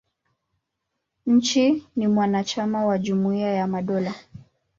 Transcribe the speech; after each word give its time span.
Nchi 1.25 1.87
ni 1.95 2.07
mwanachama 2.07 2.85
wa 2.85 2.97
Jumuia 2.97 3.51
ya 3.53 3.67
Madola. 3.67 4.13